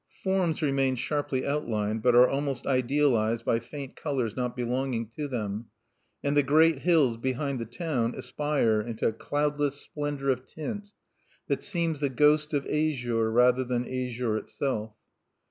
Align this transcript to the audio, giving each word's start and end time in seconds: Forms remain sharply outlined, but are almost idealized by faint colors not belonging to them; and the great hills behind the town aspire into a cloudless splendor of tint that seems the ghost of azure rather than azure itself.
Forms 0.23 0.63
remain 0.63 0.95
sharply 0.95 1.45
outlined, 1.45 2.01
but 2.01 2.15
are 2.15 2.27
almost 2.27 2.65
idealized 2.65 3.45
by 3.45 3.59
faint 3.59 3.95
colors 3.95 4.35
not 4.35 4.55
belonging 4.55 5.05
to 5.09 5.27
them; 5.27 5.67
and 6.23 6.35
the 6.35 6.41
great 6.41 6.79
hills 6.79 7.17
behind 7.17 7.59
the 7.59 7.65
town 7.67 8.15
aspire 8.15 8.81
into 8.81 9.05
a 9.05 9.13
cloudless 9.13 9.75
splendor 9.75 10.31
of 10.31 10.47
tint 10.47 10.87
that 11.49 11.61
seems 11.61 11.99
the 11.99 12.09
ghost 12.09 12.51
of 12.51 12.65
azure 12.65 13.29
rather 13.31 13.63
than 13.63 13.85
azure 13.87 14.37
itself. 14.37 14.95